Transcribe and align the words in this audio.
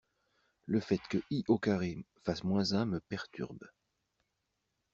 Le 0.65 0.79
fait 0.79 0.97
que 1.11 1.19
i 1.29 1.43
au 1.47 1.59
carré 1.59 2.03
fasse 2.23 2.43
moins 2.43 2.73
un 2.73 2.85
me 2.85 3.01
perturbe. 3.01 3.67